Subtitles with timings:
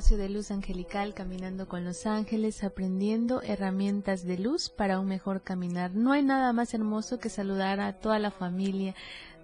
[0.00, 5.42] Espacio de luz angelical caminando con los ángeles, aprendiendo herramientas de luz para un mejor
[5.42, 5.90] caminar.
[5.94, 8.94] No hay nada más hermoso que saludar a toda la familia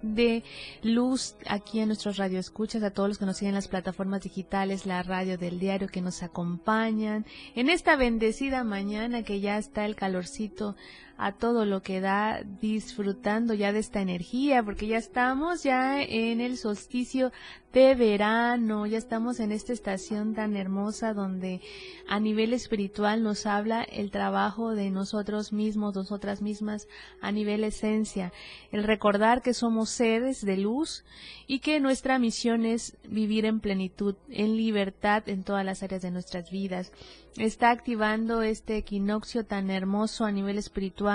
[0.01, 0.43] de
[0.81, 4.87] luz aquí en nuestros radioescuchas, a todos los que nos siguen en las plataformas digitales,
[4.87, 9.95] la radio del diario que nos acompañan en esta bendecida mañana que ya está el
[9.95, 10.75] calorcito
[11.17, 16.41] a todo lo que da, disfrutando ya de esta energía, porque ya estamos ya en
[16.41, 17.31] el solsticio
[17.73, 21.61] de verano, ya estamos en esta estación tan hermosa donde
[22.07, 26.87] a nivel espiritual nos habla el trabajo de nosotros mismos, nosotras mismas,
[27.19, 28.31] a nivel esencia,
[28.71, 31.03] el recordar que somos seres de luz
[31.45, 36.11] y que nuestra misión es vivir en plenitud, en libertad en todas las áreas de
[36.11, 36.91] nuestras vidas.
[37.37, 41.06] Está activando este equinoccio tan hermoso a nivel espiritual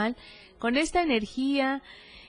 [0.59, 1.83] con esta energía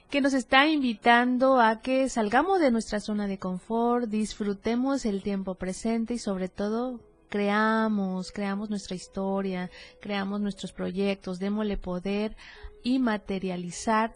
[0.10, 5.56] que nos está invitando a que salgamos de nuestra zona de confort, disfrutemos el tiempo
[5.56, 12.36] presente y sobre todo creamos, creamos nuestra historia, creamos nuestros proyectos, démosle poder
[12.84, 14.14] y materializar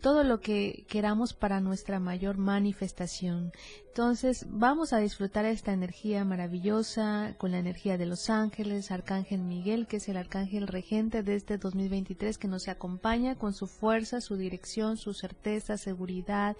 [0.00, 3.52] todo lo que queramos para nuestra mayor manifestación.
[3.88, 9.86] Entonces vamos a disfrutar esta energía maravillosa con la energía de los ángeles, Arcángel Miguel,
[9.86, 14.36] que es el Arcángel regente de este 2023 que nos acompaña con su fuerza, su
[14.36, 16.56] dirección, su certeza, seguridad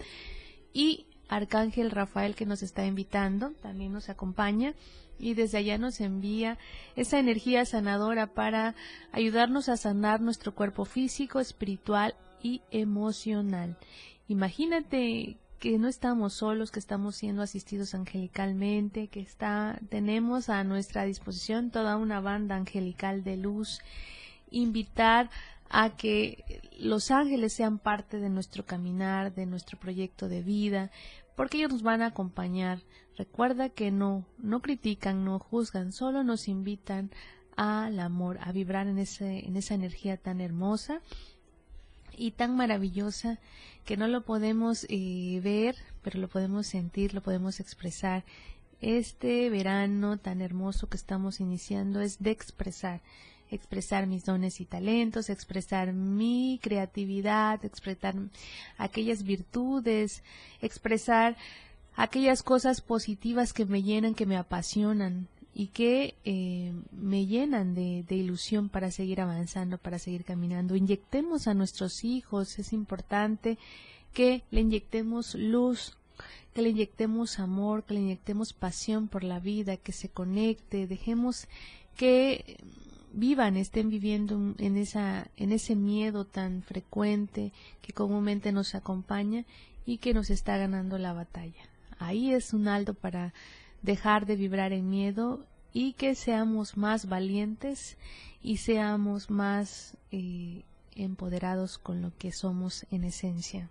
[0.73, 4.73] y Arcángel Rafael que nos está invitando, también nos acompaña
[5.17, 6.57] y desde allá nos envía
[6.95, 8.75] esa energía sanadora para
[9.11, 13.77] ayudarnos a sanar nuestro cuerpo físico, espiritual y emocional.
[14.27, 21.03] Imagínate que no estamos solos, que estamos siendo asistidos angelicalmente, que está, tenemos a nuestra
[21.03, 23.81] disposición toda una banda angelical de luz.
[24.51, 25.29] Invitar
[25.69, 30.91] a que los ángeles sean parte de nuestro caminar, de nuestro proyecto de vida,
[31.35, 32.79] porque ellos nos van a acompañar.
[33.17, 37.11] Recuerda que no, no critican, no juzgan, solo nos invitan
[37.55, 41.01] al amor, a vibrar en, ese, en esa energía tan hermosa
[42.19, 43.39] y tan maravillosa
[43.85, 48.23] que no lo podemos eh, ver, pero lo podemos sentir, lo podemos expresar.
[48.81, 53.01] Este verano tan hermoso que estamos iniciando es de expresar,
[53.49, 58.15] expresar mis dones y talentos, expresar mi creatividad, expresar
[58.77, 60.21] aquellas virtudes,
[60.61, 61.35] expresar
[61.95, 65.27] aquellas cosas positivas que me llenan, que me apasionan,
[65.59, 70.77] y que eh, me llenan de, de, ilusión para seguir avanzando, para seguir caminando.
[70.77, 73.57] Inyectemos a nuestros hijos, es importante
[74.13, 75.97] que le inyectemos luz,
[76.53, 81.49] que le inyectemos amor, que le inyectemos pasión por la vida, que se conecte, dejemos
[81.97, 82.55] que
[83.11, 89.43] vivan, estén viviendo en esa en ese miedo tan frecuente que comúnmente nos acompaña
[89.85, 91.63] y que nos está ganando la batalla.
[91.97, 93.33] Ahí es un alto para
[93.81, 97.97] dejar de vibrar en miedo y que seamos más valientes
[98.41, 100.63] y seamos más eh,
[100.95, 103.69] empoderados con lo que somos en esencia.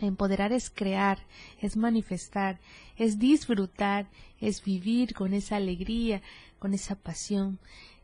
[0.00, 1.18] Empoderar es crear,
[1.60, 2.58] es manifestar,
[2.96, 4.06] es disfrutar,
[4.40, 6.22] es vivir con esa alegría,
[6.58, 7.58] con esa pasión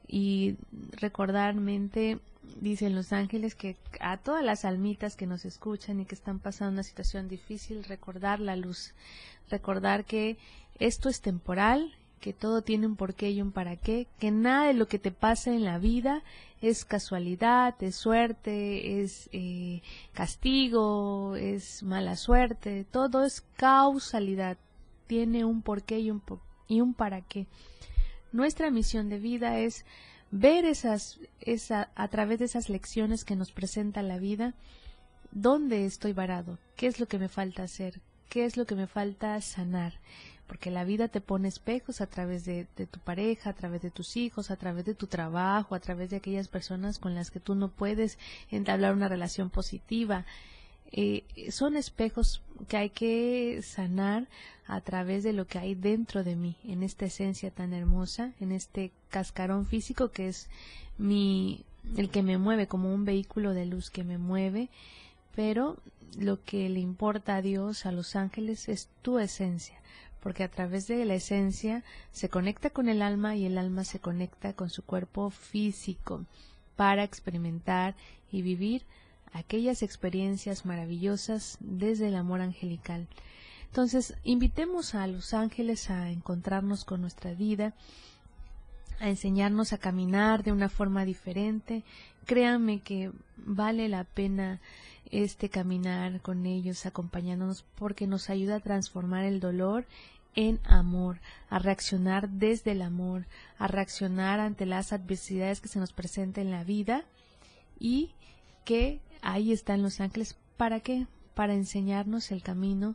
[0.09, 0.56] y
[0.93, 2.19] recordar mente
[2.60, 6.75] dicen los ángeles que a todas las almitas que nos escuchan y que están pasando
[6.75, 8.94] una situación difícil recordar la luz,
[9.50, 10.38] recordar que
[10.78, 14.75] esto es temporal, que todo tiene un porqué y un para qué, que nada de
[14.75, 16.22] lo que te pasa en la vida
[16.60, 19.82] es casualidad, es suerte, es eh,
[20.12, 24.56] castigo, es mala suerte, todo es causalidad,
[25.06, 26.23] tiene un porqué y un,
[26.69, 27.46] y un para qué.
[28.32, 29.84] Nuestra misión de vida es
[30.31, 34.55] ver esas, esa, a través de esas lecciones que nos presenta la vida,
[35.31, 38.87] dónde estoy varado, qué es lo que me falta hacer, qué es lo que me
[38.87, 40.00] falta sanar
[40.46, 44.16] porque la vida te pone espejos a través de, tu pareja, a través de tus
[44.16, 47.54] hijos, a través de tu trabajo, a través de aquellas personas con las que tú
[47.54, 48.19] no puedes
[48.50, 50.25] entablar una relación positiva.
[50.93, 54.28] Eh, son espejos que hay que sanar
[54.66, 58.52] a través de lo que hay dentro de mí, en esta esencia tan hermosa, en
[58.52, 60.49] este cascarón físico que es
[60.96, 61.64] mi,
[61.96, 64.69] el que me mueve como un vehículo de luz que me mueve
[65.37, 65.76] pero
[66.19, 69.78] lo que le importa a Dios, a los ángeles, es tu esencia,
[70.26, 74.00] porque a través de la esencia se conecta con el alma y el alma se
[74.00, 76.25] conecta con su cuerpo físico
[76.75, 77.94] para experimentar
[78.32, 78.82] y vivir
[79.32, 83.06] aquellas experiencias maravillosas desde el amor angelical.
[83.67, 87.75] Entonces, invitemos a los ángeles a encontrarnos con nuestra vida,
[88.99, 91.84] a enseñarnos a caminar de una forma diferente.
[92.25, 94.61] Créanme que vale la pena
[95.11, 99.87] este caminar con ellos, acompañándonos, porque nos ayuda a transformar el dolor
[100.37, 101.19] en amor,
[101.49, 103.27] a reaccionar desde el amor,
[103.59, 107.05] a reaccionar ante las adversidades que se nos presentan en la vida
[107.81, 108.12] y
[108.65, 110.37] que ahí están los ángeles.
[110.56, 111.06] ¿Para qué?
[111.35, 112.94] Para enseñarnos el camino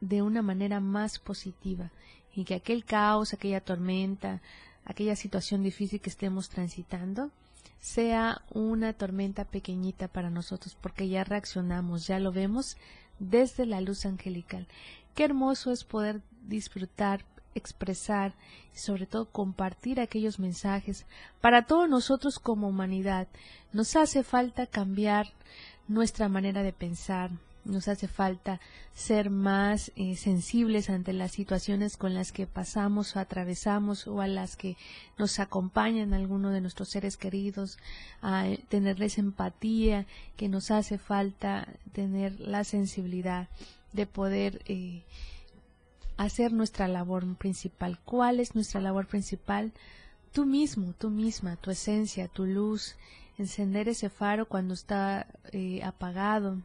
[0.00, 1.90] de una manera más positiva
[2.34, 4.40] y que aquel caos, aquella tormenta,
[4.84, 7.30] aquella situación difícil que estemos transitando,
[7.80, 12.76] sea una tormenta pequeñita para nosotros, porque ya reaccionamos, ya lo vemos
[13.18, 14.66] desde la luz angelical.
[15.18, 17.24] Qué hermoso es poder disfrutar,
[17.56, 18.34] expresar
[18.72, 21.06] y sobre todo compartir aquellos mensajes
[21.40, 23.26] para todos nosotros como humanidad.
[23.72, 25.26] Nos hace falta cambiar
[25.88, 27.32] nuestra manera de pensar,
[27.64, 28.60] nos hace falta
[28.94, 34.28] ser más eh, sensibles ante las situaciones con las que pasamos o atravesamos o a
[34.28, 34.76] las que
[35.18, 37.76] nos acompañan algunos de nuestros seres queridos,
[38.22, 40.06] a tenerles empatía,
[40.36, 43.48] que nos hace falta tener la sensibilidad
[43.92, 45.02] de poder eh,
[46.16, 47.98] hacer nuestra labor principal.
[48.04, 49.72] ¿Cuál es nuestra labor principal?
[50.32, 52.96] Tú mismo, tú misma, tu esencia, tu luz,
[53.38, 56.58] encender ese faro cuando está eh, apagado,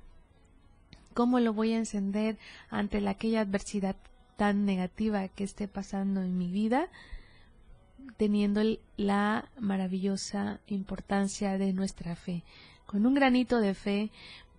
[1.14, 2.38] ¿Cómo lo voy a encender
[2.72, 3.96] ante la, aquella adversidad
[4.36, 6.90] tan negativa que esté pasando en mi vida?
[8.18, 8.62] teniendo
[8.98, 12.44] la maravillosa importancia de nuestra fe.
[12.86, 14.12] Con un granito de fe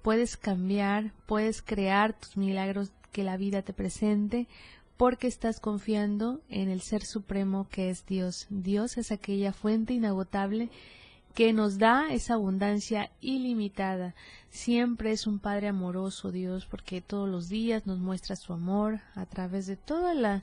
[0.05, 4.47] puedes cambiar, puedes crear tus milagros que la vida te presente,
[4.99, 8.47] porque estás confiando en el Ser Supremo que es Dios.
[8.51, 10.69] Dios es aquella fuente inagotable
[11.35, 14.15] que nos da esa abundancia ilimitada.
[14.51, 19.25] Siempre es un Padre amoroso Dios porque todos los días nos muestra su amor a
[19.25, 20.43] través de toda la,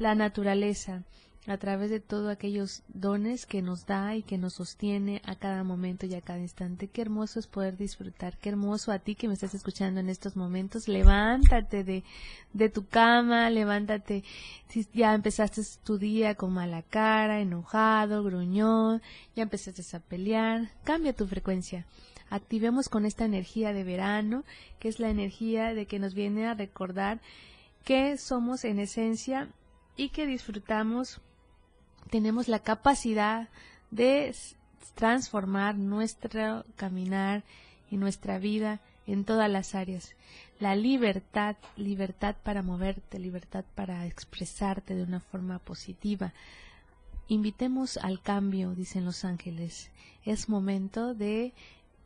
[0.00, 1.04] la naturaleza
[1.46, 5.64] a través de todos aquellos dones que nos da y que nos sostiene a cada
[5.64, 6.88] momento y a cada instante.
[6.88, 10.36] Qué hermoso es poder disfrutar, qué hermoso a ti que me estás escuchando en estos
[10.36, 10.88] momentos.
[10.88, 12.04] Levántate de,
[12.52, 14.24] de tu cama, levántate
[14.68, 19.00] si ya empezaste tu día con mala cara, enojado, gruñón,
[19.34, 21.86] ya empezaste a pelear, cambia tu frecuencia.
[22.30, 24.44] Activemos con esta energía de verano,
[24.78, 27.20] que es la energía de que nos viene a recordar
[27.84, 29.48] que somos en esencia
[29.96, 31.22] y que disfrutamos
[32.08, 33.48] tenemos la capacidad
[33.90, 34.34] de
[34.94, 37.44] transformar nuestro caminar
[37.90, 40.14] y nuestra vida en todas las áreas.
[40.60, 46.32] La libertad, libertad para moverte, libertad para expresarte de una forma positiva.
[47.28, 49.90] Invitemos al cambio, dicen los ángeles.
[50.24, 51.52] Es momento de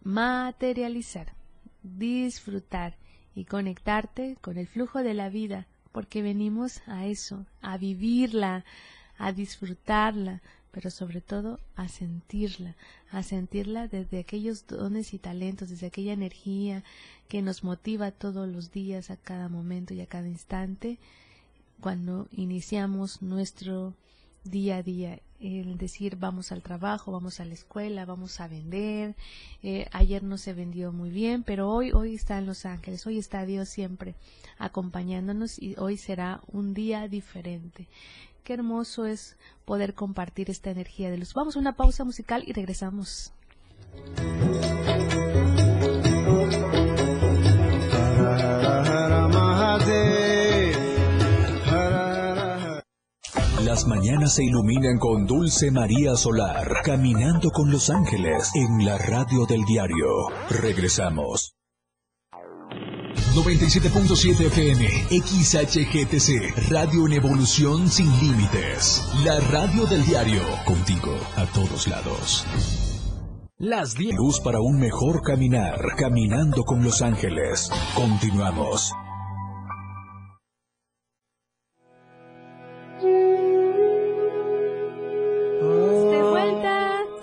[0.02, 1.32] materializar,
[1.82, 2.96] disfrutar
[3.34, 8.64] y conectarte con el flujo de la vida, porque venimos a eso, a vivirla,
[9.22, 10.42] a disfrutarla,
[10.72, 12.74] pero sobre todo a sentirla,
[13.12, 16.82] a sentirla desde aquellos dones y talentos, desde aquella energía
[17.28, 20.98] que nos motiva todos los días, a cada momento y a cada instante,
[21.80, 23.94] cuando iniciamos nuestro
[24.42, 29.14] día a día, el decir vamos al trabajo, vamos a la escuela, vamos a vender,
[29.62, 33.18] eh, ayer no se vendió muy bien, pero hoy, hoy está en Los Ángeles, hoy
[33.18, 34.16] está Dios siempre
[34.58, 37.86] acompañándonos y hoy será un día diferente.
[38.44, 41.32] Qué hermoso es poder compartir esta energía de luz.
[41.34, 43.32] Vamos a una pausa musical y regresamos.
[53.64, 59.46] Las mañanas se iluminan con Dulce María Solar, caminando con los ángeles en la radio
[59.46, 60.06] del diario.
[60.50, 61.54] Regresamos.
[63.34, 69.02] 97.7 FM, XHGTC, Radio en Evolución Sin Límites.
[69.24, 72.44] La radio del diario, contigo a todos lados.
[73.56, 74.16] Las 10.
[74.16, 77.70] Luz para un mejor caminar, caminando con los ángeles.
[77.94, 78.92] Continuamos.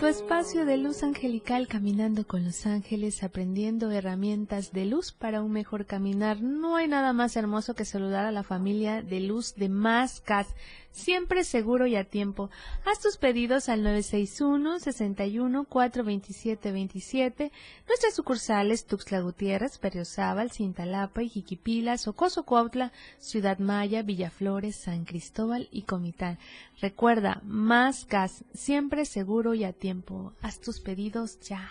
[0.10, 5.86] Espacio de luz angelical caminando con los ángeles, aprendiendo herramientas de luz para un mejor
[5.86, 6.42] caminar.
[6.42, 10.48] No hay nada más hermoso que saludar a la familia de luz de Mascas.
[10.92, 12.50] Siempre seguro y a tiempo.
[12.86, 17.52] Haz tus pedidos al 961 61 427 27.
[17.88, 25.84] Nuestras sucursales Tuxtla Gutiérrez, Periozábal, Cintalapa, Ijiquipila, Socoso Cuautla, Ciudad Maya, Villaflores, San Cristóbal y
[25.84, 26.38] Comitán.
[26.82, 30.34] Recuerda, más gas, siempre seguro y a tiempo.
[30.42, 31.70] Haz tus pedidos ya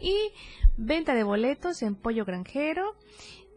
[0.00, 0.14] y
[0.76, 2.94] venta de boletos en Pollo Granjero.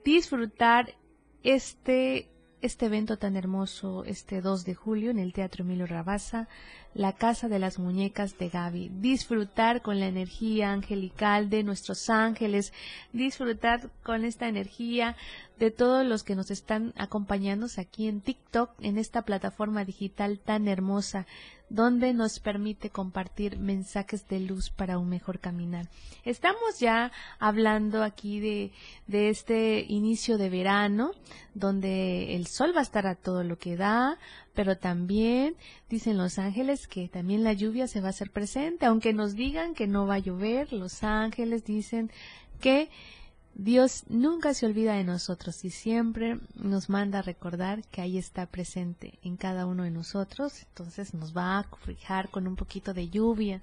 [0.03, 0.95] Disfrutar
[1.43, 2.31] este,
[2.61, 6.47] este evento tan hermoso este 2 de julio en el Teatro Emilio Rabaza
[6.97, 12.73] la casa de las muñecas de Gaby, disfrutar con la energía angelical de nuestros ángeles,
[13.13, 15.15] disfrutar con esta energía
[15.59, 20.67] de todos los que nos están acompañando aquí en TikTok, en esta plataforma digital tan
[20.67, 21.27] hermosa,
[21.69, 25.87] donde nos permite compartir mensajes de luz para un mejor caminar.
[26.23, 28.71] Estamos ya hablando aquí de,
[29.07, 31.11] de este inicio de verano,
[31.53, 34.17] donde el sol va a estar a todo lo que da,
[34.53, 35.55] pero también
[35.89, 39.73] dicen los ángeles que también la lluvia se va a hacer presente, aunque nos digan
[39.73, 42.11] que no va a llover, los ángeles dicen
[42.61, 42.89] que
[43.59, 48.45] Dios nunca se olvida de nosotros y siempre nos manda a recordar que ahí está
[48.45, 53.09] presente en cada uno de nosotros, entonces nos va a fijar con un poquito de
[53.09, 53.61] lluvia.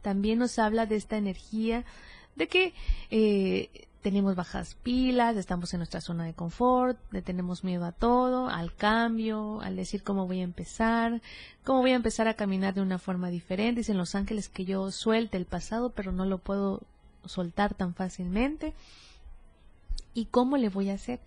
[0.00, 1.84] También nos habla de esta energía
[2.34, 2.72] de que
[3.10, 8.48] eh, tenemos bajas pilas, estamos en nuestra zona de confort, le tenemos miedo a todo,
[8.48, 11.20] al cambio, al decir cómo voy a empezar,
[11.62, 13.80] cómo voy a empezar a caminar de una forma diferente.
[13.80, 16.80] Dicen los ángeles que yo suelte el pasado, pero no lo puedo
[17.26, 18.72] soltar tan fácilmente.
[20.16, 21.20] ¿Y cómo le voy a hacer?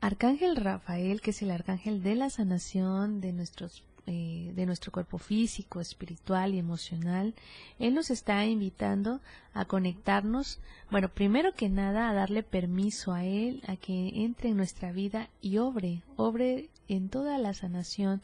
[0.00, 5.16] Arcángel Rafael, que es el arcángel de la sanación de nuestros eh, de nuestro cuerpo
[5.16, 7.34] físico, espiritual y emocional,
[7.78, 9.20] Él nos está invitando
[9.54, 10.58] a conectarnos,
[10.90, 15.28] bueno, primero que nada a darle permiso a Él a que entre en nuestra vida
[15.40, 18.22] y obre, obre en toda la sanación,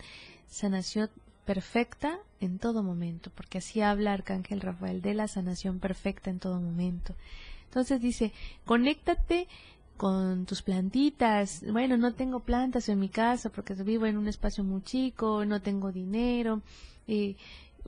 [0.49, 1.11] sanación
[1.45, 6.61] perfecta en todo momento, porque así habla Arcángel Rafael de la sanación perfecta en todo
[6.61, 7.14] momento.
[7.69, 8.33] Entonces dice,
[8.65, 9.47] conéctate
[9.97, 11.63] con tus plantitas.
[11.71, 15.61] Bueno, no tengo plantas en mi casa porque vivo en un espacio muy chico, no
[15.61, 16.63] tengo dinero.
[17.07, 17.37] Eh,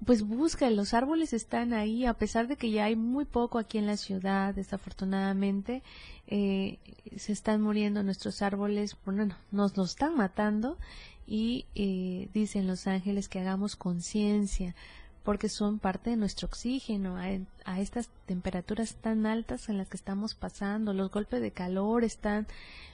[0.05, 3.79] pues busca, los árboles están ahí, a pesar de que ya hay muy poco aquí
[3.79, 5.83] en la ciudad, desafortunadamente,
[6.27, 6.79] eh,
[7.17, 10.79] se están muriendo nuestros árboles, bueno, nos los están matando
[11.27, 14.75] y eh, dicen los ángeles que hagamos conciencia,
[15.23, 20.35] porque son parte de nuestro oxígeno a, estas temperaturas tan altas en las que estamos
[20.35, 20.93] pasando.
[20.93, 22.47] Los golpes de calor están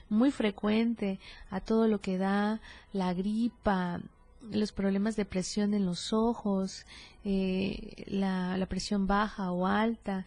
[0.09, 1.19] muy frecuentes
[1.49, 2.61] a todo lo que da
[2.93, 4.01] la gripa,
[4.51, 6.85] los problemas de presión en los ojos,
[7.23, 10.25] eh, la presión baja o alta.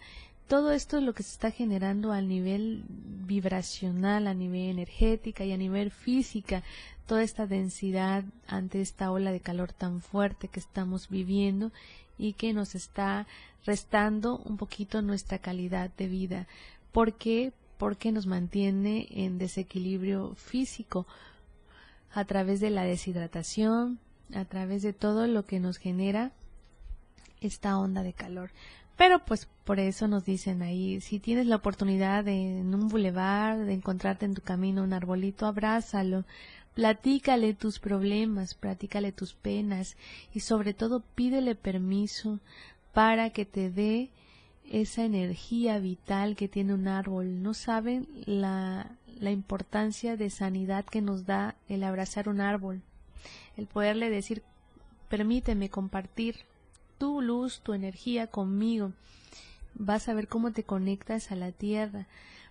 [0.50, 5.52] Todo esto es lo que se está generando a nivel vibracional, a nivel energética y
[5.52, 6.64] a nivel física
[7.06, 11.70] toda esta densidad ante esta ola de calor tan fuerte que estamos viviendo
[12.18, 13.28] y que nos está
[13.64, 16.48] restando un poquito nuestra calidad de vida.
[16.90, 17.52] ¿Por qué?
[17.78, 21.06] Porque nos mantiene en desequilibrio físico
[22.12, 24.00] a través de la deshidratación,
[24.34, 26.32] a través de todo lo que nos genera
[27.40, 28.50] esta onda de calor.
[29.00, 33.56] Pero pues por eso nos dicen ahí, si tienes la oportunidad de, en un bulevar
[33.56, 36.26] de encontrarte en tu camino un arbolito, abrázalo,
[36.74, 39.96] Platícale tus problemas, platícale tus penas
[40.34, 42.40] y sobre todo pídele permiso
[42.92, 44.10] para que te dé
[44.70, 47.42] esa energía vital que tiene un árbol.
[47.42, 52.82] No saben la, la importancia de sanidad que nos da el abrazar un árbol,
[53.56, 54.42] el poderle decir,
[55.08, 56.44] permíteme compartir
[57.00, 58.92] tu luz, tu energía conmigo.
[59.74, 62.06] Vas a ver cómo te conectas a la tierra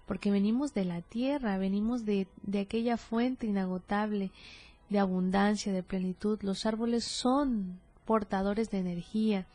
[0.08, 4.32] porque venimos de la tierra, venimos de, de aquella fuente inagotable
[4.89, 6.39] de abundancia, de plenitud.
[6.41, 9.46] Los árboles son portadores de energía.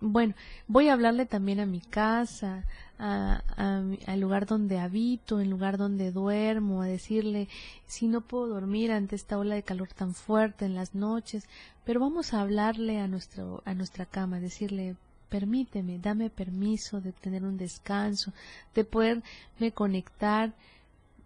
[0.00, 0.34] bueno,
[0.68, 2.62] voy a hablarle también a mi casa,
[3.02, 7.48] al lugar donde habito, el lugar donde duermo, a decirle
[7.86, 11.48] si no puedo dormir ante esta ola de calor tan fuerte en las noches,
[11.84, 14.94] pero vamos a hablarle a nuestro a nuestra cama, decirle
[15.28, 18.32] permíteme, dame permiso de tener un descanso,
[18.74, 20.52] de poderme conectar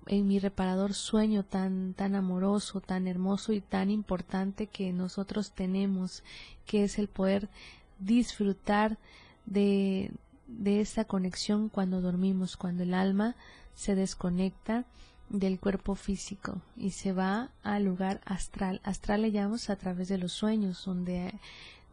[0.07, 6.23] en mi reparador sueño tan tan amoroso, tan hermoso y tan importante que nosotros tenemos,
[6.65, 7.51] que es el poder
[7.99, 8.97] disfrutar
[9.45, 10.11] de,
[10.47, 13.37] de esa conexión cuando dormimos, cuando el alma
[13.75, 14.85] se desconecta
[15.29, 18.81] del cuerpo físico y se va al lugar astral.
[18.85, 21.35] Astral le llamamos a través de los sueños, donde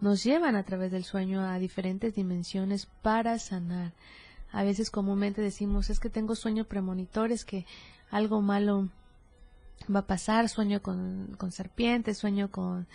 [0.02, 3.92] nos llevan a través del sueño a diferentes dimensiones para sanar.
[4.52, 7.66] A veces comúnmente decimos es que tengo sueños premonitores, que
[8.12, 8.90] algo malo
[9.94, 12.88] va a pasar, sueño con, con serpientes, sueño con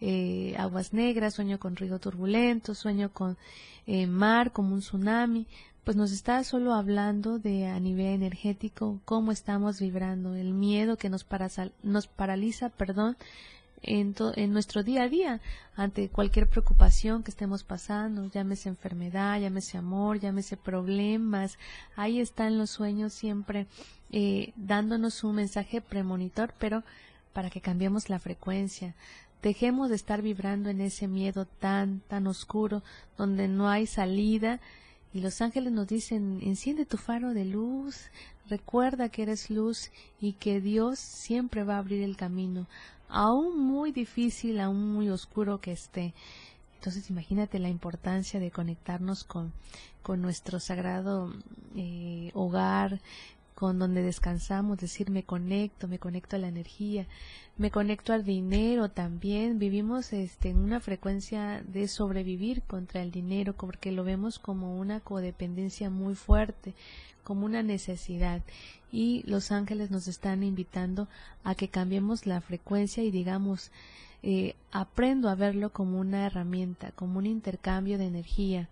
[0.00, 3.36] eh, aguas negras, sueño con río turbulento, sueño con
[3.86, 5.46] eh, mar como un tsunami,
[5.84, 11.08] pues nos está solo hablando de a nivel energético cómo estamos vibrando, el miedo que
[11.08, 11.26] nos,
[11.82, 13.16] nos paraliza, perdón,
[13.86, 15.40] en, en, nuestro día a día
[15.76, 21.58] ante cualquier preocupación que estemos pasando, llámese enfermedad, llámese amor, llámese problemas.
[21.96, 23.66] Ahí están los sueños siempre
[24.10, 26.82] eh, dándonos un mensaje premonitor, pero
[27.32, 28.94] para que cambiemos la frecuencia.
[29.42, 32.82] Dejemos de estar vibrando en ese miedo tan, tan oscuro,
[33.16, 34.60] donde no hay salida.
[35.12, 38.10] Y los ángeles nos dicen, enciende tu faro de luz,
[38.48, 39.90] recuerda que eres luz
[40.20, 42.66] y que Dios siempre va a abrir el camino,
[43.08, 46.14] aún muy difícil, aún muy oscuro que esté.
[46.74, 49.52] Entonces imagínate la importancia de conectarnos con,
[50.02, 51.32] con nuestro sagrado
[51.74, 53.00] eh, hogar,
[53.56, 57.06] con donde descansamos, decir me conecto, me conecto a la energía,
[57.56, 59.58] me conecto al dinero también.
[59.58, 65.00] Vivimos este, en una frecuencia de sobrevivir contra el dinero porque lo vemos como una
[65.00, 66.74] codependencia muy fuerte,
[67.24, 68.42] como una necesidad.
[68.92, 71.08] Y los ángeles nos están invitando
[71.42, 73.70] a que cambiemos la frecuencia y digamos,
[74.22, 78.68] eh, aprendo a verlo como una herramienta, como un intercambio de energía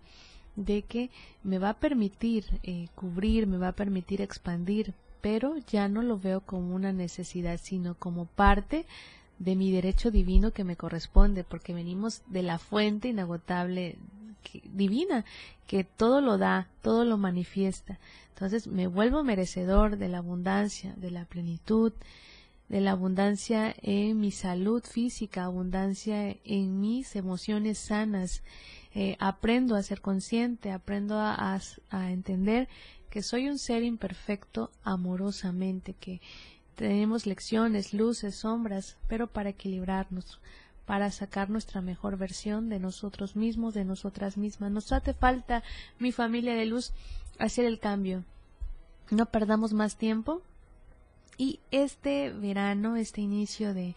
[0.55, 1.09] de que
[1.43, 6.19] me va a permitir eh, cubrir, me va a permitir expandir, pero ya no lo
[6.19, 8.85] veo como una necesidad, sino como parte
[9.39, 13.97] de mi derecho divino que me corresponde, porque venimos de la fuente inagotable
[14.63, 15.25] divina,
[15.67, 17.99] que todo lo da, todo lo manifiesta.
[18.29, 21.93] Entonces me vuelvo merecedor de la abundancia, de la plenitud,
[22.69, 28.43] de la abundancia en mi salud física, abundancia en mis emociones sanas,
[28.97, 31.59] eh, aprendo a ser consciente, aprendo a,
[31.91, 32.69] entender
[33.09, 36.21] que soy un ser imperfecto amorosamente, que
[36.75, 40.39] tenemos lecciones, luces, sombras, pero para equilibrarnos,
[40.85, 44.71] para sacar nuestra mejor versión de nosotros mismos, de nosotras mismas.
[44.71, 45.61] Nos hace falta,
[45.99, 46.93] mi familia de luz,
[47.37, 48.23] hacer el cambio.
[49.11, 50.41] No perdamos más tiempo.
[51.37, 53.93] Y este verano, este inicio de,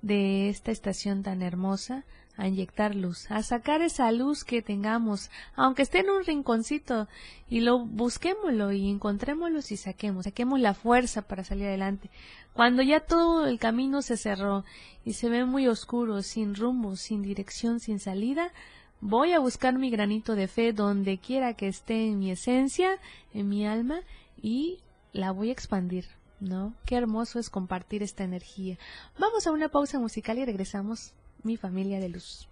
[0.00, 2.04] de esta estación tan hermosa,
[2.36, 7.08] a inyectar luz, a sacar esa luz que tengamos, aunque esté en un rinconcito,
[7.48, 12.10] y lo busquémoslo y encontrémoslo y saquemos, saquemos la fuerza para salir adelante.
[12.54, 14.64] Cuando ya todo el camino se cerró
[15.04, 18.52] y se ve muy oscuro, sin rumbo, sin dirección, sin salida,
[19.00, 22.98] voy a buscar mi granito de fe donde quiera que esté en mi esencia,
[23.34, 24.00] en mi alma,
[24.40, 24.78] y
[25.12, 26.06] la voy a expandir.
[26.40, 26.72] ¿No?
[26.86, 28.78] Qué hermoso es compartir esta energía.
[29.18, 31.12] Vamos a una pausa musical y regresamos
[31.44, 32.48] mi familia de luz.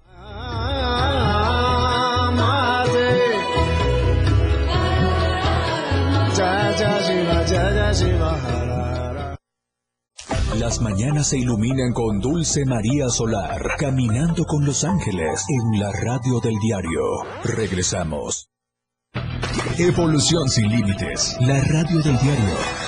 [10.58, 16.40] Las mañanas se iluminan con Dulce María Solar, caminando con los ángeles en la radio
[16.40, 17.00] del diario.
[17.44, 18.48] Regresamos.
[19.78, 22.87] Evolución sin límites, la radio del diario.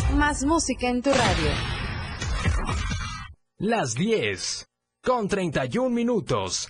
[0.15, 1.51] Más música en tu radio.
[3.57, 4.67] Las 10,
[5.03, 6.69] con 31 minutos.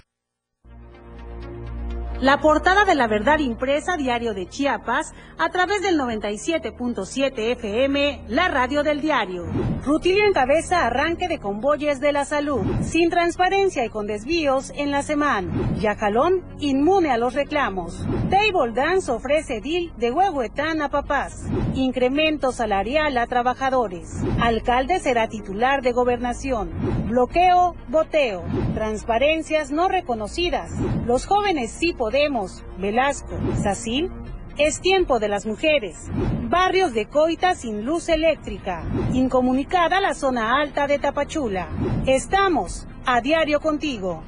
[2.20, 8.48] La portada de la verdad impresa diario de Chiapas a través del 97.7 FM, la
[8.48, 9.46] radio del diario.
[9.84, 15.02] Rutilio encabeza arranque de convoyes de la salud, sin transparencia y con desvíos en la
[15.02, 15.74] semana.
[15.80, 18.06] Yacalón inmune a los reclamos.
[18.30, 21.48] Table Dance ofrece deal de Huehuetán a papás.
[21.74, 24.22] Incremento salarial a trabajadores.
[24.40, 26.70] Alcalde será titular de gobernación.
[27.08, 28.44] Bloqueo, boteo.
[28.76, 30.70] Transparencias no reconocidas.
[31.08, 32.64] Los jóvenes sí podemos.
[32.78, 34.12] Velasco, Sacil,
[34.58, 36.10] es tiempo de las mujeres.
[36.50, 38.84] Barrios de Coita sin luz eléctrica.
[39.14, 41.70] Incomunicada la zona alta de Tapachula.
[42.06, 44.24] Estamos a diario contigo.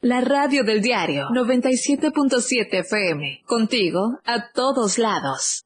[0.00, 3.42] La radio del diario 97.7 FM.
[3.46, 5.64] Contigo a todos lados.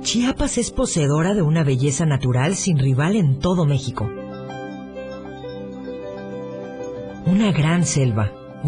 [0.00, 4.08] Chiapas es poseedora de una belleza natural sin rival en todo México.
[7.26, 8.37] Una gran selva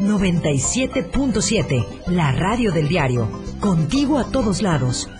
[0.00, 3.28] 97.7, la radio del diario.
[3.60, 5.10] Contigo a todos lados.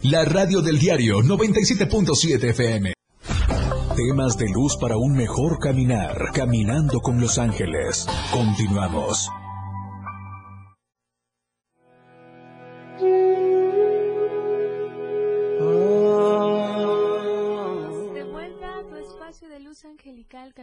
[0.00, 2.92] La radio del diario 97.7 FM.
[3.96, 6.30] Temas de luz para un mejor caminar.
[6.32, 8.06] Caminando con los ángeles.
[8.32, 9.28] Continuamos.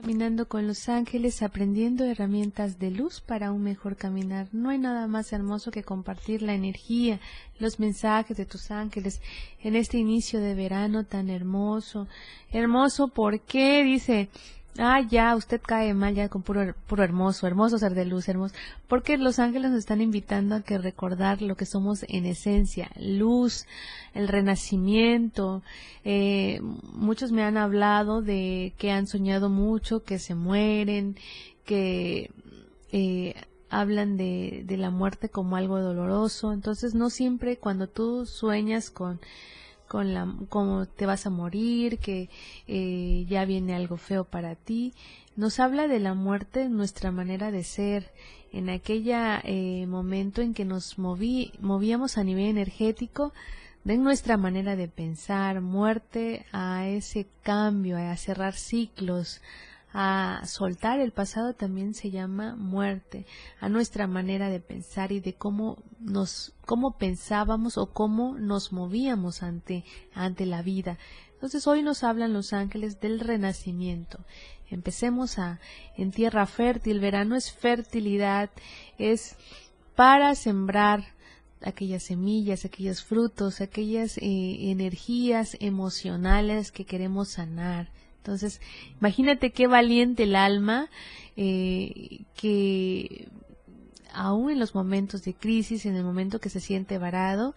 [0.02, 4.48] Caminando con los ángeles, aprendiendo herramientas de luz para un mejor caminar.
[4.52, 7.20] No hay nada más hermoso que compartir la energía,
[7.60, 9.22] los mensajes de tus ángeles
[9.60, 12.08] en este inicio de verano tan hermoso.
[12.50, 14.30] Hermoso porque dice,
[14.77, 18.55] Ah, ya, usted cae mal ya con puro, puro hermoso, hermoso ser de luz, hermoso.
[18.88, 23.65] Porque los ángeles nos están invitando a que recordar lo que somos en esencia, luz,
[24.13, 25.62] el renacimiento.
[26.05, 26.62] Eh,
[26.93, 31.17] muchos me han hablado de que han soñado mucho, que se mueren,
[31.65, 32.31] que
[32.93, 33.36] eh,
[33.69, 36.53] hablan de, de la muerte como algo doloroso.
[36.53, 39.19] Entonces, no siempre cuando tú sueñas con
[39.91, 42.30] con la, cómo te vas a morir, que
[42.65, 44.93] eh, ya viene algo feo para ti.
[45.36, 48.10] Nos habla de la muerte, nuestra manera de ser,
[48.54, 53.34] en aquella eh, momento en que nos moví, movíamos a nivel energético,
[53.84, 59.41] de nuestra manera de pensar, muerte a ese cambio, a cerrar ciclos,
[59.93, 63.25] a soltar el pasado también se llama muerte,
[63.60, 69.43] a nuestra manera de pensar y de cómo nos, cómo pensábamos o cómo nos movíamos
[69.43, 70.97] ante, ante la vida.
[71.34, 74.19] Entonces hoy nos hablan los ángeles del renacimiento.
[74.69, 75.60] Empecemos a,
[75.97, 78.49] en tierra fértil, verano es fertilidad,
[78.97, 79.36] es
[79.95, 81.04] para sembrar
[81.62, 87.89] aquellas semillas, aquellos frutos, aquellas eh, energías emocionales que queremos sanar
[88.21, 88.62] entonces,
[88.99, 90.89] imagínate qué valiente el alma
[91.36, 93.27] eh, que
[94.13, 97.55] aún en los momentos de crisis, en el momento que se siente varado,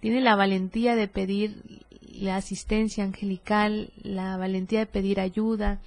[0.00, 5.80] tiene la valentía de pedir la asistencia angelical, la valentía de pedir ayuda,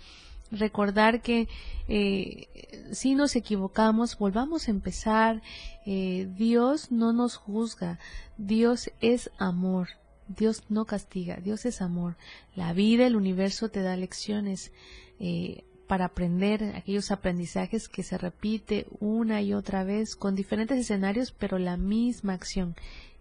[0.49, 1.47] recordar que
[1.87, 2.47] eh,
[2.93, 5.43] si nos equivocamos, volvamos a empezar,
[5.85, 7.99] eh, Dios no nos juzga,
[8.37, 9.89] Dios es amor,
[10.27, 12.15] Dios no castiga, Dios es amor.
[12.55, 14.71] La vida, el universo te da lecciones
[15.19, 21.31] eh, para aprender aquellos aprendizajes que se repite una y otra vez con diferentes escenarios,
[21.31, 22.75] pero la misma acción,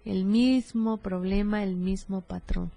[0.04, 2.70] el mismo problema, el mismo patrón.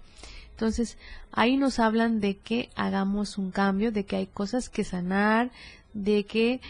[0.50, 0.98] Entonces,
[1.30, 5.50] ahí nos hablan de que hagamos un cambio, de que hay cosas que sanar,
[5.94, 6.60] de que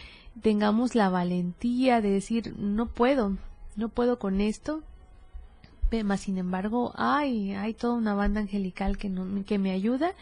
[0.43, 3.37] tengamos la valentía de decir, no puedo,
[3.77, 4.83] no puedo con esto,
[6.05, 9.11] más sin embargo, hay, hay toda una banda angelical que,
[9.47, 10.13] que me ayuda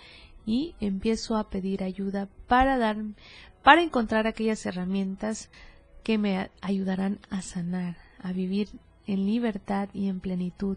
[0.46, 2.96] y empiezo a pedir ayuda para dar,
[3.62, 5.50] para encontrar aquellas herramientas
[6.04, 8.68] que me ayudarán a sanar, a vivir
[9.06, 10.76] en libertad y en plenitud.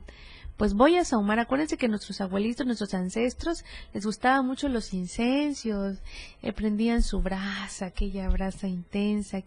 [0.57, 1.39] Pues voy a sahumar.
[1.39, 5.99] Acuérdense que nuestros abuelitos, nuestros ancestros, les gustaban mucho los incensios,
[6.41, 9.43] eh, prendían su brasa, aquella brasa intensa,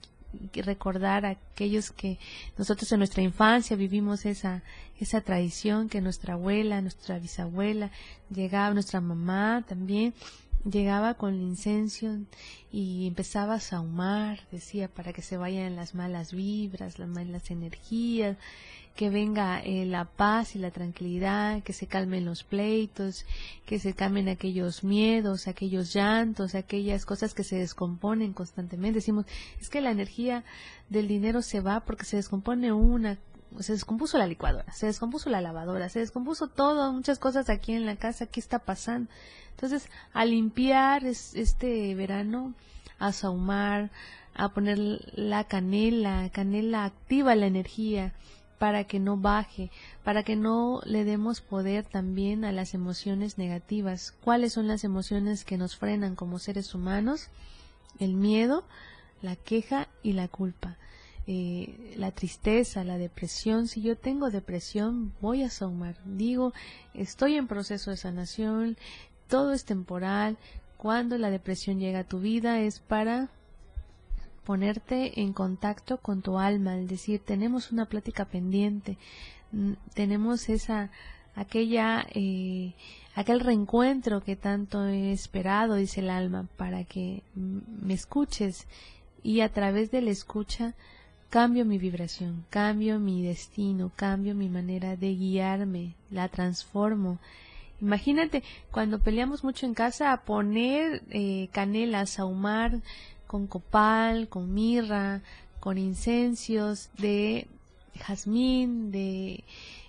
[0.54, 2.18] recordar a aquellos que
[2.56, 4.62] nosotros en nuestra infancia vivimos esa,
[4.98, 7.90] esa tradición que nuestra abuela, nuestra bisabuela
[8.30, 10.14] llegaba, nuestra mamá también,
[10.64, 12.18] llegaba con incenso
[12.70, 18.36] y empezaba a sahumar, decía, para que se vayan las malas vibras, las malas energías,
[18.94, 23.24] que venga eh, la paz y la tranquilidad, que se calmen los pleitos,
[23.64, 28.98] que se calmen aquellos miedos, aquellos llantos, aquellas cosas que se descomponen constantemente.
[28.98, 29.26] Decimos,
[29.60, 30.44] es que la energía
[30.90, 33.18] del dinero se va porque se descompone una,
[33.60, 37.86] se descompuso la licuadora, se descompuso la lavadora, se descompuso todo, muchas cosas aquí en
[37.86, 39.10] la casa, ¿qué está pasando?
[39.50, 42.54] Entonces, a limpiar este verano,
[42.98, 43.90] a sahumar,
[44.34, 48.12] a poner la canela, canela activa la energía
[48.58, 49.70] para que no baje,
[50.04, 54.14] para que no le demos poder también a las emociones negativas.
[54.22, 57.28] ¿Cuáles son las emociones que nos frenan como seres humanos?
[57.98, 58.64] El miedo,
[59.20, 60.76] la queja y la culpa.
[61.28, 63.68] Eh, la tristeza, la depresión.
[63.68, 65.96] Si yo tengo depresión, voy a sahumar.
[66.04, 66.52] Digo,
[66.94, 68.76] estoy en proceso de sanación,
[69.28, 70.36] todo es temporal.
[70.76, 73.28] Cuando la depresión llega a tu vida es para
[74.44, 78.98] ponerte en contacto con tu alma, es decir, tenemos una plática pendiente,
[79.94, 80.90] tenemos esa
[81.36, 82.74] aquella eh,
[83.14, 88.66] aquel reencuentro que tanto he esperado, dice el alma, para que me escuches
[89.22, 90.74] y a través de la escucha
[91.32, 97.18] cambio mi vibración, cambio mi destino, cambio mi manera de guiarme, la transformo.
[97.80, 102.82] Imagínate cuando peleamos mucho en casa a poner eh, canela, sahumar
[103.26, 105.22] con copal, con mirra,
[105.58, 107.46] con incensios de
[107.98, 109.42] jazmín, de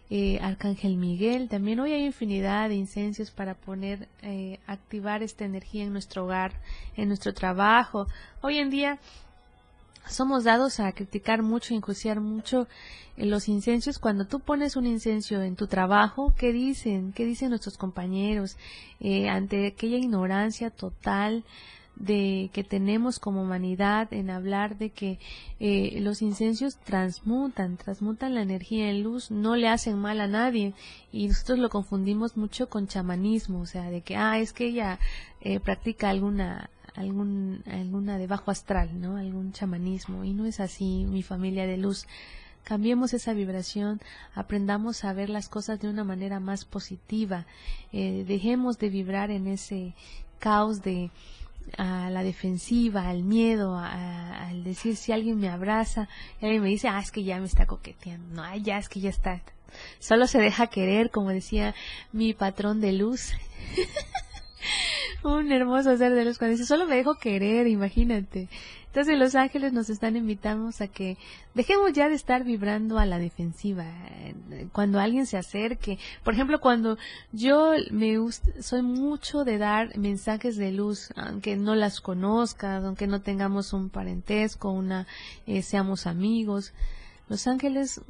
[0.10, 1.50] eh, Arcángel Miguel.
[1.50, 6.54] También hoy hay infinidad de incensios para poner, eh, activar esta energía en nuestro hogar,
[6.96, 8.08] en nuestro trabajo.
[8.40, 8.98] Hoy en día
[10.08, 12.68] somos dados a criticar mucho, enjuiciar mucho
[13.18, 14.00] en los incensios.
[14.00, 17.14] Cuando tú pones un incenso en tu trabajo, ¿qué dicen?
[17.14, 18.58] ¿Qué dicen nuestros compañeros?
[19.00, 21.44] Eh, ante aquella ignorancia total
[21.96, 25.20] de que tenemos como humanidad en hablar de que
[25.60, 30.74] eh, los incensios transmutan, transmutan la energía en luz, no le hacen mal a nadie
[31.12, 35.00] y nosotros lo confundimos mucho con chamanismo, o sea, de que ah es que ella
[35.42, 39.18] eh, practica alguna algún alguna de bajo astral, ¿no?
[39.18, 42.06] Algún chamanismo y no es así, mi familia de luz.
[42.64, 44.00] Cambiemos esa vibración,
[44.34, 47.46] aprendamos a ver las cosas de una manera más positiva,
[47.92, 49.96] eh, dejemos de vibrar en ese
[50.40, 51.12] caos de
[51.78, 56.10] a la defensiva, al miedo, al decir si alguien me abraza,
[56.42, 59.10] alguien me dice, ah, es que ya me está coqueteando, no, ya es que ya
[59.10, 59.42] está,
[60.00, 61.74] solo se deja querer, como decía
[62.12, 63.32] mi patrón de luz.
[65.24, 68.50] Un hermoso ser de luz cuando dice, solo me dejo querer, imagínate.
[68.88, 71.18] Entonces los ángeles nos están invitando a que
[71.54, 73.86] dejemos ya de estar vibrando a la defensiva.
[74.74, 76.98] Cuando alguien se acerque, por ejemplo, cuando
[77.32, 78.18] yo me
[78.60, 83.90] soy mucho de dar mensajes de luz, aunque no las conozcas, aunque no tengamos un
[83.90, 85.08] parentesco, una
[85.48, 86.74] eh, seamos amigos.
[87.30, 88.02] Los ángeles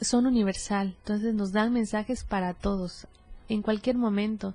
[0.00, 3.08] son universal, entonces nos dan mensajes para todos,
[3.48, 4.54] en cualquier momento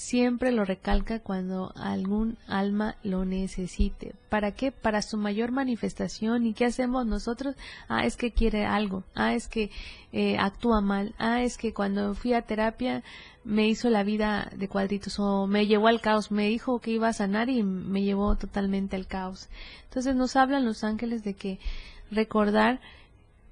[0.00, 4.14] siempre lo recalca cuando algún alma lo necesite.
[4.30, 4.72] ¿Para qué?
[4.72, 6.46] Para su mayor manifestación.
[6.46, 7.54] ¿Y qué hacemos nosotros?
[7.86, 9.04] Ah, es que quiere algo.
[9.14, 9.70] Ah, es que
[10.14, 11.14] eh, actúa mal.
[11.18, 13.02] Ah, es que cuando fui a terapia
[13.44, 16.30] me hizo la vida de cuadritos o me llevó al caos.
[16.30, 19.50] Me dijo que iba a sanar y me llevó totalmente al caos.
[19.84, 21.58] Entonces nos hablan los ángeles de que
[22.10, 22.80] recordar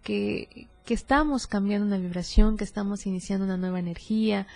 [0.03, 4.47] que, que estamos cambiando una vibración, que estamos iniciando una nueva energía,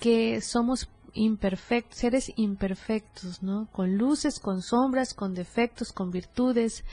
[0.00, 3.68] que somos imperfectos, seres imperfectos, ¿no?
[3.72, 6.84] Con luces, con sombras, con defectos, con virtudes,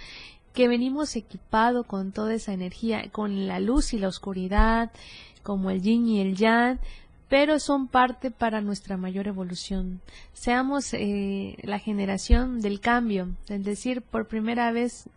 [0.54, 4.92] que venimos equipado con toda esa energía, con la luz y la oscuridad,
[5.44, 6.80] como el yin y el yang,
[7.30, 10.02] pero son parte para nuestra mayor evolución.
[10.34, 15.08] Seamos eh, la generación del cambio, es decir, por primera vez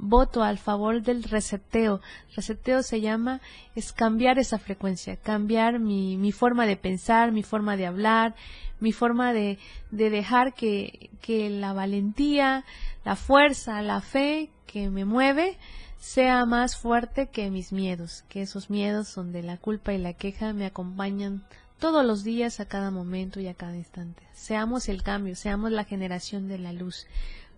[0.00, 2.00] voto al favor del reseteo.
[2.34, 3.40] Reseteo se llama
[3.74, 8.34] es cambiar esa frecuencia, cambiar mi, mi forma de pensar, mi forma de hablar,
[8.80, 9.58] mi forma de,
[9.90, 12.64] de dejar que, que la valentía,
[13.04, 15.58] la fuerza, la fe que me mueve
[15.98, 20.54] sea más fuerte que mis miedos, que esos miedos donde la culpa y la queja
[20.54, 21.44] me acompañan
[21.78, 24.22] todos los días, a cada momento y a cada instante.
[24.32, 27.06] Seamos el cambio, seamos la generación de la luz,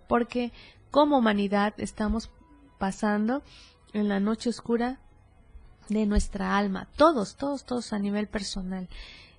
[0.08, 0.52] porque
[0.92, 2.30] como humanidad estamos
[2.78, 3.42] pasando
[3.94, 5.00] en la noche oscura
[5.88, 8.88] de nuestra alma, todos, todos, todos a nivel personal.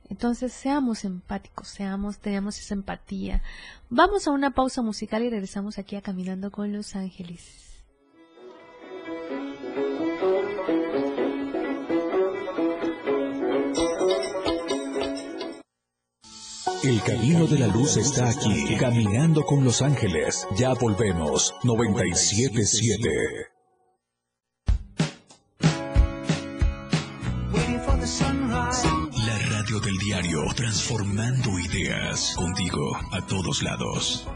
[0.10, 3.44] Entonces, seamos empáticos, seamos, tenemos esa empatía.
[3.89, 7.62] Vamos a una pausa musical y regresamos aquí a Caminando con los Ángeles.
[16.84, 20.46] El camino de la luz está aquí, caminando con los ángeles.
[20.58, 21.56] Ya volvemos.
[21.63, 23.10] 977.
[29.26, 34.28] La radio del diario, transformando ideas contigo a todos lados.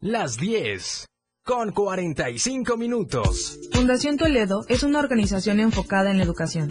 [0.00, 1.06] Las 10
[1.46, 3.58] con 45 minutos.
[3.72, 6.70] Fundación Toledo es una organización enfocada en la educación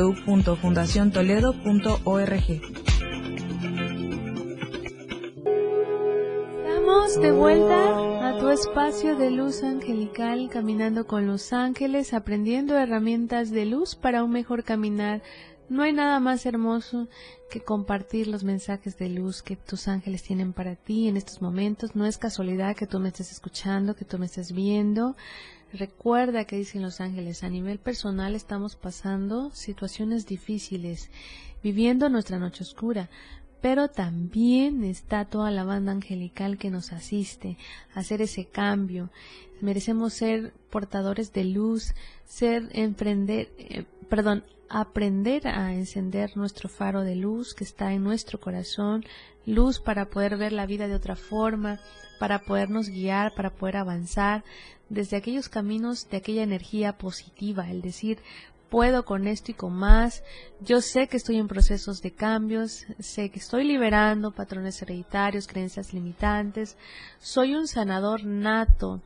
[0.01, 2.61] www.fundaciontoledo.org.
[7.19, 13.65] De vuelta a tu espacio de luz angelical, caminando con los ángeles, aprendiendo herramientas de
[13.65, 15.21] luz para un mejor caminar.
[15.67, 17.09] No hay nada más hermoso
[17.49, 21.97] que compartir los mensajes de luz que tus ángeles tienen para ti en estos momentos.
[21.97, 25.17] No es casualidad que tú me estés escuchando, que tú me estés viendo.
[25.73, 31.09] Recuerda que dicen los ángeles, a nivel personal estamos pasando situaciones difíciles,
[31.63, 33.09] viviendo nuestra noche oscura,
[33.61, 37.57] pero también está toda la banda angelical que nos asiste
[37.93, 39.09] a hacer ese cambio.
[39.61, 41.93] Merecemos ser portadores de luz,
[42.25, 48.39] ser emprender, eh, perdón, aprender a encender nuestro faro de luz que está en nuestro
[48.39, 49.05] corazón,
[49.45, 51.79] luz para poder ver la vida de otra forma,
[52.19, 54.43] para podernos guiar, para poder avanzar,
[54.89, 58.19] desde aquellos caminos de aquella energía positiva, el decir,
[58.71, 60.23] puedo con esto y con más,
[60.61, 65.93] yo sé que estoy en procesos de cambios, sé que estoy liberando patrones hereditarios, creencias
[65.93, 66.77] limitantes,
[67.19, 69.01] soy un sanador nato.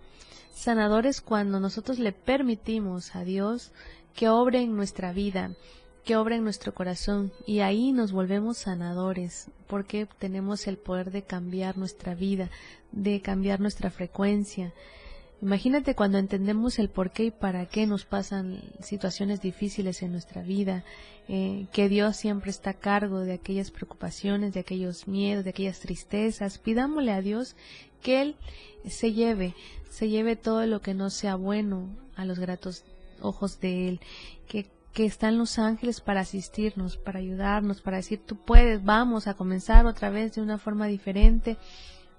[0.54, 3.72] Sanador es cuando nosotros le permitimos a Dios
[4.14, 5.50] que obre en nuestra vida,
[6.04, 11.24] que obre en nuestro corazón y ahí nos volvemos sanadores porque tenemos el poder de
[11.24, 12.52] cambiar nuestra vida,
[12.92, 14.74] de cambiar nuestra frecuencia.
[15.42, 20.42] Imagínate cuando entendemos el por qué y para qué nos pasan situaciones difíciles en nuestra
[20.42, 20.84] vida,
[21.28, 25.80] eh, que Dios siempre está a cargo de aquellas preocupaciones, de aquellos miedos, de aquellas
[25.82, 26.58] tristezas.
[26.58, 27.56] Pidámosle a Dios
[28.02, 28.36] que Él
[28.88, 29.56] se lleve,
[29.90, 32.86] se lleve todo lo que no sea bueno a los gratos
[33.22, 34.00] ojos de Él,
[34.48, 39.34] que, que están los ángeles para asistirnos, para ayudarnos, para decir tú puedes, vamos a
[39.34, 41.58] comenzar otra vez de una forma diferente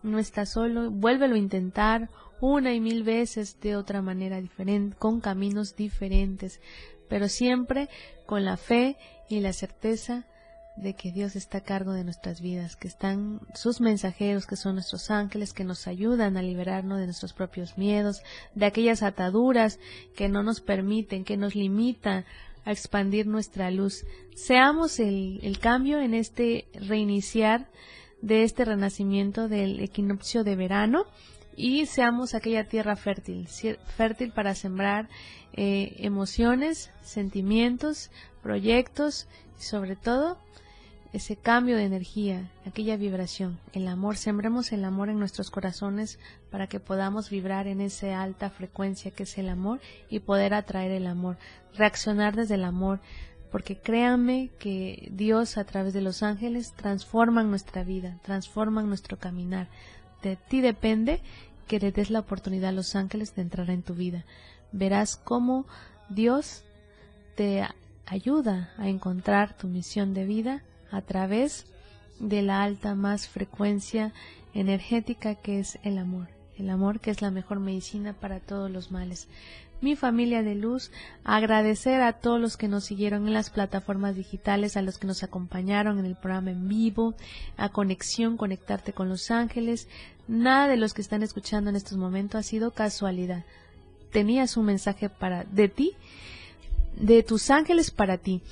[0.06, 2.08] no estás solo, vuélvelo a intentar
[2.40, 6.60] una y mil veces de otra manera diferente, con caminos diferentes,
[7.08, 7.88] pero siempre
[8.26, 8.96] con la fe
[9.28, 10.26] y la certeza
[10.76, 14.74] de que Dios está a cargo de nuestras vidas, que están sus mensajeros, que son
[14.74, 18.22] nuestros ángeles, que nos ayudan a liberarnos de nuestros propios miedos,
[18.54, 19.78] de aquellas ataduras
[20.14, 22.26] que no nos permiten, que nos limitan
[22.66, 24.04] a expandir nuestra luz.
[24.34, 27.68] Seamos el, el cambio en este reiniciar
[28.22, 31.04] de este renacimiento del equinoccio de verano
[31.56, 33.48] y seamos aquella tierra fértil,
[33.96, 35.08] fértil para sembrar
[35.54, 38.10] eh, emociones, sentimientos,
[38.42, 39.26] proyectos
[39.58, 40.38] y sobre todo
[41.12, 46.18] ese cambio de energía, aquella vibración, el amor, sembremos el amor en nuestros corazones
[46.50, 50.90] para que podamos vibrar en esa alta frecuencia que es el amor y poder atraer
[50.90, 51.38] el amor,
[51.74, 53.00] reaccionar desde el amor,
[53.56, 59.68] porque créanme que Dios a través de los ángeles transforman nuestra vida, transforman nuestro caminar.
[60.22, 61.22] De ti depende
[61.66, 64.26] que le des la oportunidad a los ángeles de entrar en tu vida.
[64.72, 65.64] Verás cómo
[66.10, 66.64] Dios
[67.34, 67.66] te
[68.04, 71.64] ayuda a encontrar tu misión de vida a través
[72.20, 74.12] de la alta más frecuencia
[74.52, 76.28] energética que es el amor.
[76.58, 79.28] El amor que es la mejor medicina para todos los males
[79.80, 80.90] mi familia de luz,
[81.24, 85.22] agradecer a todos los que nos siguieron en las plataformas digitales, a los que nos
[85.22, 87.14] acompañaron en el programa en vivo,
[87.56, 89.88] a Conexión, Conectarte con los Ángeles.
[90.28, 93.44] Nada de los que están escuchando en estos momentos ha sido casualidad.
[94.10, 95.92] Tenías un mensaje para de ti,
[96.96, 98.42] de tus ángeles para ti.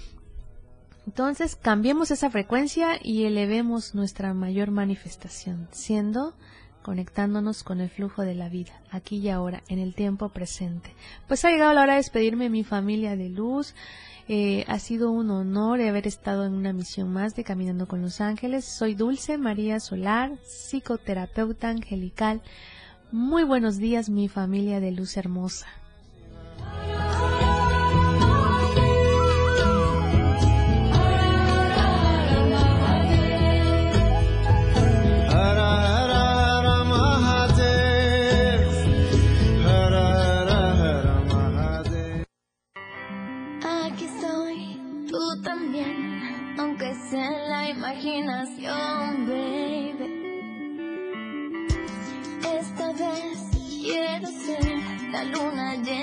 [1.07, 6.35] Entonces, cambiemos esa frecuencia y elevemos nuestra mayor manifestación, siendo
[6.85, 10.95] conectándonos con el flujo de la vida, aquí y ahora, en el tiempo presente.
[11.27, 13.75] Pues ha llegado la hora de despedirme de mi familia de luz.
[14.29, 18.21] Eh, ha sido un honor haber estado en una misión más de Caminando con los
[18.21, 18.67] Ángeles.
[18.67, 22.43] Soy Dulce María Solar, psicoterapeuta angelical.
[23.11, 25.67] Muy buenos días, mi familia de luz hermosa.
[47.85, 50.09] imaginación, baby.
[52.59, 54.79] Esta vez quiero ser
[55.13, 55.94] la luna llena.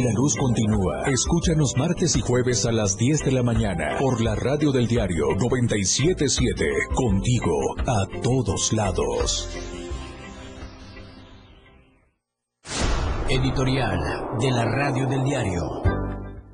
[0.00, 1.02] La luz continúa.
[1.06, 5.26] Escúchanos martes y jueves a las 10 de la mañana por la radio del diario
[5.38, 6.64] 977.
[6.94, 9.48] Contigo a todos lados.
[13.28, 13.98] Editorial
[14.40, 15.82] de la Radio del Diario.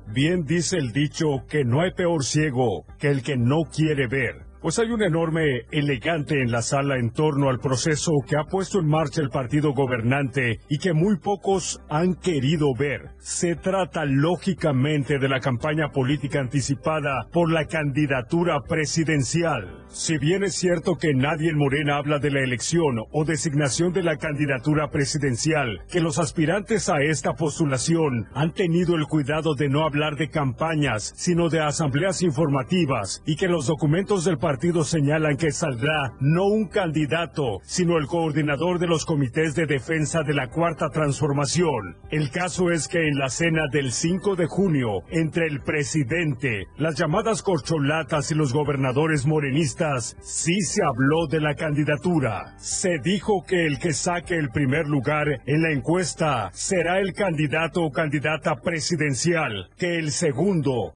[0.07, 4.48] Bien dice el dicho que no hay peor ciego que el que no quiere ver.
[4.61, 8.79] Pues hay un enorme elegante en la sala en torno al proceso que ha puesto
[8.79, 13.11] en marcha el partido gobernante y que muy pocos han querido ver.
[13.19, 19.85] Se trata lógicamente de la campaña política anticipada por la candidatura presidencial.
[19.87, 24.03] Si bien es cierto que nadie en Morena habla de la elección o designación de
[24.03, 29.85] la candidatura presidencial, que los aspirantes a esta postulación han tenido el cuidado de no
[29.85, 34.48] hablar de campañas, sino de asambleas informativas y que los documentos del partido
[34.83, 40.33] señalan que saldrá no un candidato, sino el coordinador de los comités de defensa de
[40.33, 41.97] la Cuarta Transformación.
[42.09, 46.95] El caso es que en la cena del 5 de junio, entre el presidente, las
[46.95, 52.55] llamadas corcholatas y los gobernadores morenistas, sí se habló de la candidatura.
[52.57, 57.83] Se dijo que el que saque el primer lugar en la encuesta será el candidato
[57.83, 60.87] o candidata presidencial, que el segundo